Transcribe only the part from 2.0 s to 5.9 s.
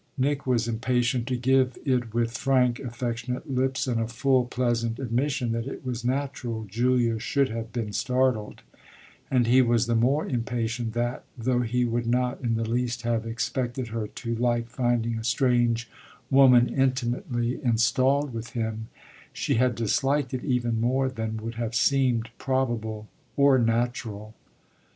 with frank, affectionate lips and a full, pleasant admission that it